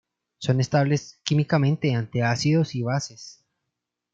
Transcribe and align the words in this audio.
Son 0.39 0.59
estables 0.59 1.19
químicamente 1.23 1.93
ante 1.93 2.23
ácidos 2.23 2.73
y 2.73 2.81
bases. 2.81 3.45